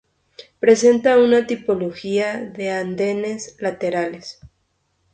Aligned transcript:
Presenta 0.59 1.19
una 1.19 1.45
tipología 1.45 2.43
de 2.43 2.71
andenes 2.71 3.55
laterales. 3.59 4.39